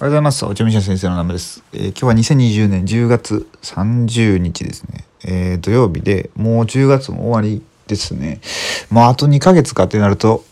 [0.00, 0.46] おはようございます。
[0.46, 1.64] おちょみしゃ先生の名前です。
[1.72, 5.04] えー今日は2020年10月30日ですね。
[5.24, 8.40] えー土曜日で、もう10月も終わりですね。
[8.90, 10.44] もうあと2ヶ月かってなると、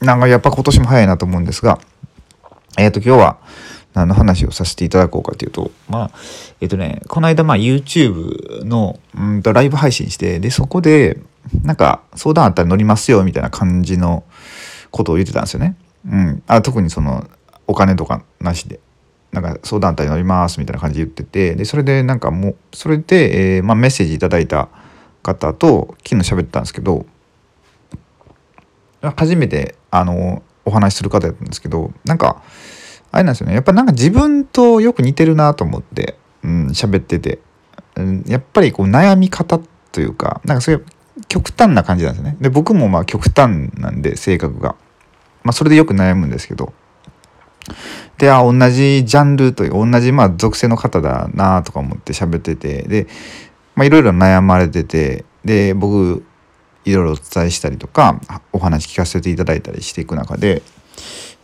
[0.00, 1.78] なんかやっぱ今年も早いなと思うんですが、
[2.78, 3.36] えっ、と今日は
[3.92, 6.10] 何の話をさせていただこうかというと、まあ、
[6.62, 11.20] えっ、とね、この間まあ YouTube のうんとライブ配信して、で、そこで、
[11.62, 14.24] なんか相談あったら乗りますよみたいな感じの
[14.90, 15.76] ことを言ってたんですよね。
[16.10, 16.42] うん。
[16.46, 17.28] あ特にその、
[17.66, 18.80] お金とかなしで。
[19.34, 24.68] なんか相談隊乗りますみたいな感じで言っててでそれでなんかもうそれで、えーまあ、メッセージいただいた
[25.24, 27.04] 方と昨日喋ってたんですけど
[29.16, 32.42] 初めてあのお話しする方やったんですけどなんか
[33.10, 33.54] あれなんですよね。
[33.54, 37.40] やっぱなんか自分とよく似てるなと思ってうん喋ってて、
[37.96, 39.60] うん、やっぱりこう悩み方
[39.92, 40.84] というかなんかそういう
[41.28, 42.36] 極端な感じなんですね。
[42.40, 44.76] で僕もまあ極端なんで性格が。
[45.42, 46.72] まあそれでよく悩むんですけど。
[48.18, 53.06] であ同じジャンルという同じまあ属性の方だなとか思って喋っててで
[53.74, 56.24] まあいろいろ悩まれててで僕
[56.84, 58.20] いろいろお伝えしたりとか
[58.52, 60.62] お話聞かせていただいたりしていく中で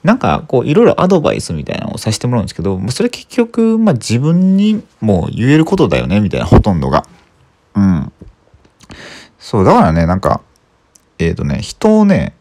[0.03, 7.05] なんかこういろいろアドバイスみたいなのをさせてもらうんですけどそれ結局まあ自分にもう言えることだよねみたいなほとんどが。
[7.75, 8.13] うん。
[9.39, 10.43] そうだからねなんか
[11.19, 12.35] えっ、とね人をね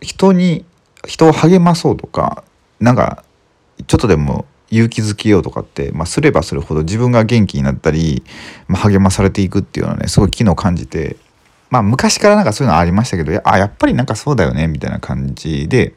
[0.00, 0.64] 人に
[1.06, 2.44] 人を励まそうとか
[2.80, 3.24] なんか
[3.86, 8.24] ちょっとでも勇気づけようとかって、まあ、すればするほど自分が元気になったり、
[8.68, 11.16] まあ、励まされていくっていうのはねすごい機能を感じて
[11.70, 15.94] まあ昔からなんかそういうのありましたけどあやっぱりなんかそうだよねみたいな感じで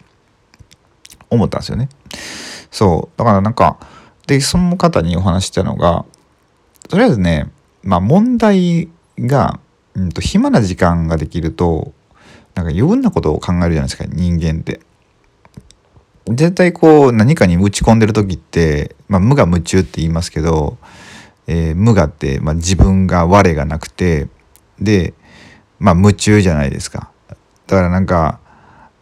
[1.29, 1.89] 思ったんですよね。
[2.71, 3.79] そうだからなんか
[4.27, 6.05] でその方にお話ししたのが
[6.87, 7.51] とりあえずね
[7.83, 9.59] まあ問題が、
[9.95, 11.93] うん、と暇な時間ができると
[12.55, 14.81] なんか余分なことを考えるじゃないですか人間って。
[16.35, 20.77] 絶対こう何かに打ち込んでる時って、まあ、無我夢中って言いますけど、
[21.47, 24.27] えー無我って、まあ、自分が我がなくて
[24.79, 25.13] で、
[25.79, 27.11] まあ、夢中じゃないですか。
[27.67, 28.39] だからなんか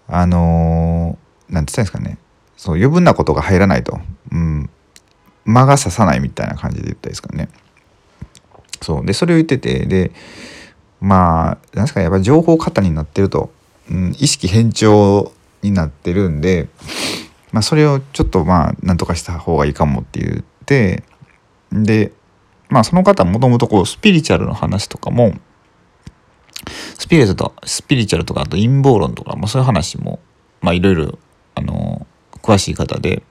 [0.08, 2.18] あのーなんて言ったんですかね。
[2.56, 4.00] そう余分なことが入らないと、
[4.32, 4.70] うん、
[5.46, 7.50] 間が差さないみたいな感じで言ったらいいですかね。
[8.82, 9.06] そう。
[9.06, 10.12] でそれを言っててで
[11.00, 13.52] まあなんですかやっぱり情報過多になってると、
[13.90, 15.32] うん、意識偏重
[15.62, 16.68] になってるんで、
[17.52, 21.04] まあ、それをちょっとまあなんとかした方がいいかもって言って
[21.72, 22.12] で
[22.70, 25.34] まあその方もともとこうスピリチュアルの話とかも
[26.98, 30.20] スピリチュアルとスピリチュアルとかあと陰謀論とか、まあ、そういう話も
[30.64, 31.18] いろいろ
[32.42, 33.24] 詳しい方で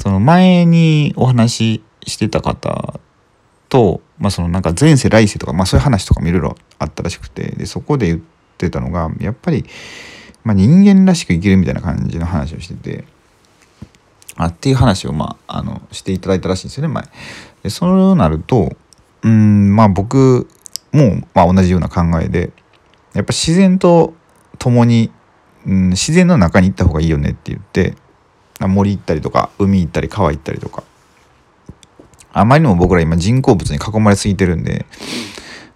[0.00, 3.00] その前にお話ししてた方
[3.68, 8.20] と、まあ、そのなんか前世来世とか、まあ、そういう話とかもいろいろあったらしくてでそこで言っ
[8.56, 9.64] てたのがやっぱり、
[10.48, 13.04] まあ、人間らしく生きるみたいな感じの話をしてて
[14.34, 17.04] あっていう話を、まあ、あのしていただいたらしいんですよね前。
[17.64, 18.74] でそうなると
[19.22, 20.48] うんまあ僕
[20.90, 22.50] も、まあ、同じような考えで
[23.12, 24.14] やっぱ自然と
[24.58, 25.12] 共に、
[25.66, 27.94] うん、自然の中に行った方がいいよねって言って
[28.58, 30.82] 森行ったりとか海行ったり川行ったりとか
[32.32, 34.86] あまりにも僕ら今人工物に囲まれすぎてるんで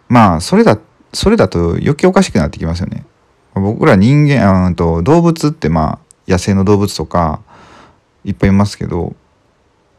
[0.09, 0.79] まあそれだ
[1.13, 3.05] それだと余計おかしくなってきますよね。
[3.55, 7.43] 僕ら人間あーと動物ってまあ野生の動物とか
[8.25, 9.15] いっぱいいますけど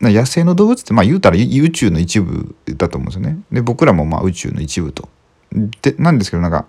[0.02, 3.40] 野生の動物ってまあ言うたら宇宙の一部だと思うんですよね。
[3.52, 5.08] で僕らもまあ宇宙の一部と。
[5.82, 6.66] でなんですけどなんか、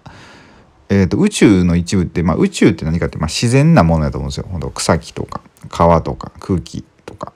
[0.88, 4.46] えー、と宇宙の一部って、まあ、宇宙って何かってまあ自然なものだと思うんですよ。
[4.50, 7.32] ほんと草木とか川とか空気とか。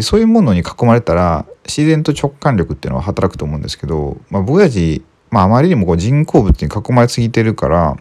[0.00, 7.96] そういうものに囲まれたら自然と直感力っていうのは働くと思うんですけど、まあ、僕たち、まあ、あまりにもこう人工物に囲まれすぎてるから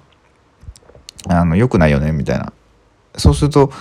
[1.27, 2.53] あの良くないよねみたいな
[3.15, 3.71] そうすると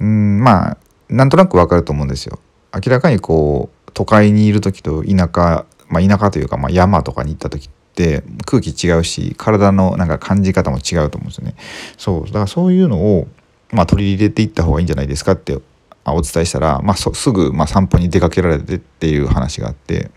[0.00, 2.38] うんまあなんとなくわかると思うんですよ。
[2.74, 11.54] 明らかにこう都会にいる時と田舎、まあ、田舎というか、まあ、山とかに行った時って空気違うし体のなんか感じ方も違うと思うんですよね。
[11.96, 13.28] そうだからそういうのを、
[13.70, 15.58] まあ、取り入れていった方がいいんじゃないですかって
[16.04, 20.10] お伝えしたら、まあ、すぐ、まあ、散歩に出かけられてっていう話があって。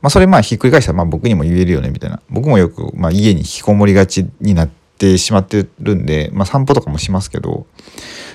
[0.00, 7.66] まあ、それまあひっくり返したらまあ僕にも言えるよねみたいな僕もよくまあ家に引きこもりがちになっててしまってるんで、まあ、散歩とかもしますけど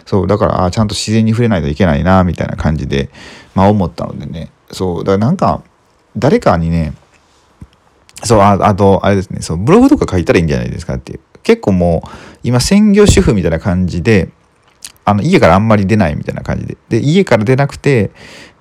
[0.05, 3.09] そうだからあちゃんと自然に触れないといけないなみたいな感じで、
[3.55, 4.51] まあ、思ったのでね。
[4.71, 5.63] そうだからなんか
[6.15, 6.93] 誰かにね
[8.23, 9.41] そうああとあれですね。
[9.41, 11.19] そうブログとか書いたらいいんじゃないですかっていう。
[11.43, 12.09] 結構もう
[12.43, 14.29] 今専業主婦みたいな感じで
[15.05, 16.77] あの家からあんまり出ないみたいな感じで。
[16.89, 18.11] で家から出なくて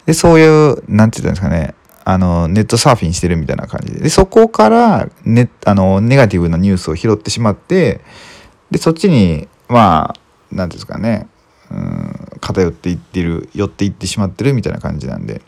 [0.07, 1.75] でそういうなんて言ったんですかね。
[2.11, 4.01] あのネットサーフィンしてるみたいな感じで。
[4.01, 8.01] でそこからネあのネガティブなニュースを拾ってしまって
[8.71, 10.21] でそっちにまあ
[10.51, 11.29] 何ていうんですかね。
[11.71, 15.43] うん偏っていってる寄っていってしまってるみたいな感じなんで。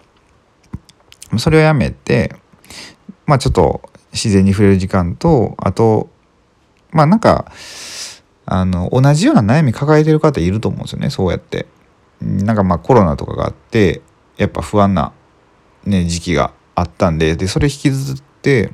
[1.38, 2.36] それをやめて
[3.24, 3.80] まあちょっと
[4.12, 6.10] 自然に触れる時間とあと
[6.90, 7.50] まあなんか
[8.44, 11.68] あの同じような悩み抱えてる方いると思うんですよねそうやって。
[12.20, 14.02] なんかまあコロナとかがあって
[14.36, 15.14] やっぱ不安な、
[15.84, 18.72] ね、時期があったんででそれ引きずって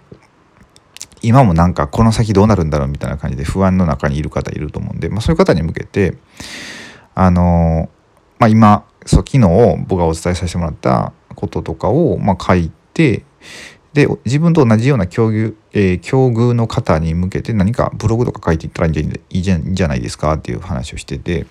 [1.22, 6.16] 今もなんかこの先どうなるんだろうみたいな感じで不安の中にいる方いると思うんで、まあ、そういう方に向けて
[7.14, 7.88] あの
[8.38, 9.40] まあ、今そう昨日
[9.86, 13.24] 僕がお伝えさせてもらったこととかを、まあ、書いて
[13.94, 21.46] で自分と同じような境遇,、えー、境遇の方に向けて何かブログとか書いていったらいいんじゃないですかっていう話をしてて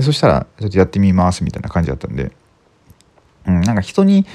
[0.00, 2.32] そしたらちょっとやってみますみたいな感じだったんで、
[3.46, 4.26] うん、なんか人に、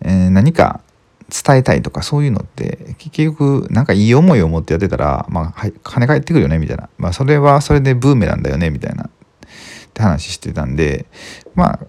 [0.00, 0.80] えー、何か
[1.28, 9.04] 伝えたいとかそういうのって結局なんかいい思いを持ってやってたら、まあ、金返ってくるよねみたいな、まあ、それはそれでブーメランだよねみたいな。
[9.04, 11.06] って話してたんで
[11.54, 11.80] まあ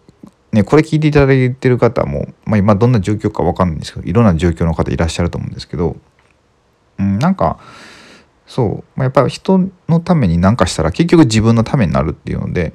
[0.51, 5.95] ねこれ聞いていただいてる方も、まあ、今どんな状況か分かんないんですけどいろんな状況の方いらっしゃると思うんですけど、
[6.97, 7.59] うん、なんか
[8.47, 12.73] そう、まあ、やっぱり人のために何かしたら結局自分のためになるっていうので、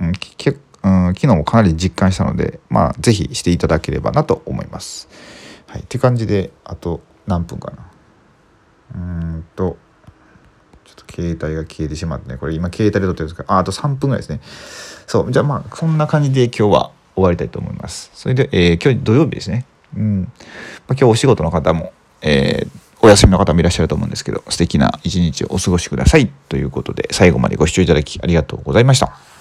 [0.00, 5.08] うん、結うん、昨日もかなり実感したので、まあ、是非していただければなと思います。
[5.66, 7.90] はい、って感じであと何分かな。
[8.94, 9.76] うんと
[10.84, 14.40] ちょっと携帯が消えてしまってねこれ今携帯で撮ってるんですけどああと3分ぐらいですね。
[15.06, 18.10] そうじゃあまあそんな感じで今日は終わりたいと思います。
[18.14, 19.66] それで、えー、今日土曜日ですね。
[19.96, 20.32] うん、まあ、
[20.88, 21.92] 今日お仕事の方も、
[22.22, 22.68] えー、
[23.02, 26.28] お休みの方もいらっしゃると思うんですけど素敵な一日をお過ごしください。
[26.48, 29.39] ということで最後までご視聴いただきありがとうございました。